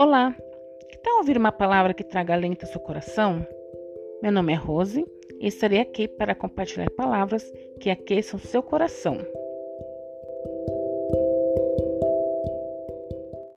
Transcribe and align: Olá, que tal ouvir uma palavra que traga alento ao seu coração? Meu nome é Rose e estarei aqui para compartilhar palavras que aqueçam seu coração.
Olá, 0.00 0.34
que 0.88 0.96
tal 0.96 1.18
ouvir 1.18 1.36
uma 1.36 1.52
palavra 1.52 1.92
que 1.92 2.02
traga 2.02 2.32
alento 2.32 2.64
ao 2.64 2.72
seu 2.72 2.80
coração? 2.80 3.46
Meu 4.22 4.32
nome 4.32 4.54
é 4.54 4.56
Rose 4.56 5.04
e 5.38 5.46
estarei 5.46 5.78
aqui 5.78 6.08
para 6.08 6.34
compartilhar 6.34 6.88
palavras 6.92 7.44
que 7.78 7.90
aqueçam 7.90 8.40
seu 8.40 8.62
coração. 8.62 9.18